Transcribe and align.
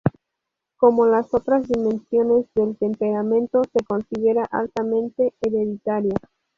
Como 0.77 1.05
las 1.05 1.31
otras 1.31 1.67
dimensiones 1.67 2.47
del 2.55 2.75
temperamento, 2.75 3.61
se 3.71 3.85
considera 3.85 4.43
altamente 4.45 5.35
hereditaria. 5.41 6.15